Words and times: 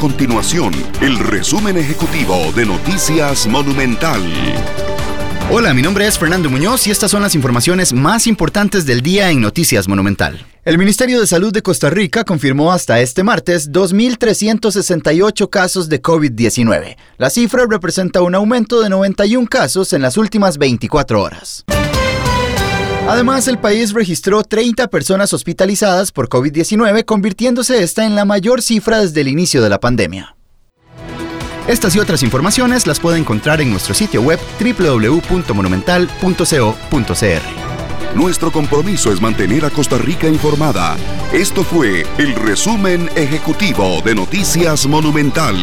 continuación 0.00 0.72
el 1.02 1.18
resumen 1.18 1.76
ejecutivo 1.76 2.50
de 2.56 2.64
Noticias 2.64 3.46
Monumental. 3.46 4.18
Hola, 5.50 5.74
mi 5.74 5.82
nombre 5.82 6.06
es 6.06 6.18
Fernando 6.18 6.48
Muñoz 6.48 6.86
y 6.86 6.90
estas 6.90 7.10
son 7.10 7.20
las 7.20 7.34
informaciones 7.34 7.92
más 7.92 8.26
importantes 8.26 8.86
del 8.86 9.02
día 9.02 9.30
en 9.30 9.42
Noticias 9.42 9.88
Monumental. 9.88 10.46
El 10.64 10.78
Ministerio 10.78 11.20
de 11.20 11.26
Salud 11.26 11.52
de 11.52 11.60
Costa 11.60 11.90
Rica 11.90 12.24
confirmó 12.24 12.72
hasta 12.72 12.98
este 13.00 13.24
martes 13.24 13.72
2.368 13.72 15.50
casos 15.50 15.90
de 15.90 16.00
COVID-19. 16.00 16.96
La 17.18 17.28
cifra 17.28 17.66
representa 17.68 18.22
un 18.22 18.34
aumento 18.34 18.80
de 18.80 18.88
91 18.88 19.46
casos 19.50 19.92
en 19.92 20.00
las 20.00 20.16
últimas 20.16 20.56
24 20.56 21.20
horas. 21.22 21.62
Además, 23.10 23.48
el 23.48 23.58
país 23.58 23.92
registró 23.92 24.44
30 24.44 24.86
personas 24.86 25.32
hospitalizadas 25.32 26.12
por 26.12 26.28
COVID-19, 26.28 27.04
convirtiéndose 27.04 27.82
esta 27.82 28.06
en 28.06 28.14
la 28.14 28.24
mayor 28.24 28.62
cifra 28.62 29.00
desde 29.00 29.22
el 29.22 29.26
inicio 29.26 29.60
de 29.62 29.68
la 29.68 29.80
pandemia. 29.80 30.36
Estas 31.66 31.96
y 31.96 31.98
otras 31.98 32.22
informaciones 32.22 32.86
las 32.86 33.00
puede 33.00 33.18
encontrar 33.18 33.60
en 33.60 33.72
nuestro 33.72 33.94
sitio 33.94 34.22
web 34.22 34.38
www.monumental.co.cr. 34.60 37.42
Nuestro 38.14 38.52
compromiso 38.52 39.12
es 39.12 39.20
mantener 39.20 39.64
a 39.64 39.70
Costa 39.70 39.98
Rica 39.98 40.28
informada. 40.28 40.94
Esto 41.32 41.64
fue 41.64 42.06
el 42.16 42.36
resumen 42.36 43.10
ejecutivo 43.16 44.00
de 44.04 44.14
Noticias 44.14 44.86
Monumental. 44.86 45.56